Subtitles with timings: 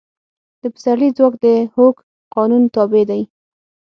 [0.61, 1.95] د پسرلي ځواک د هوک
[2.33, 3.21] قانون تابع دی.